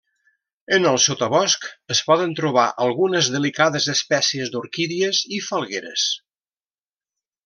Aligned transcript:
En 0.77 0.85
el 0.91 0.95
sotabosc 1.01 1.67
es 1.95 1.99
poden 2.07 2.33
trobar 2.39 2.65
algunes 2.85 3.29
delicades 3.35 3.89
espècies 3.95 4.53
d'orquídies, 4.55 5.21
i 5.39 5.43
falgueres. 5.51 6.07